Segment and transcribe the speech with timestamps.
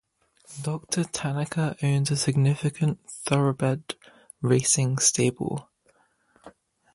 [0.63, 3.93] Doctor Tanaka owns a significant thoroughbred
[4.41, 5.69] racing stable.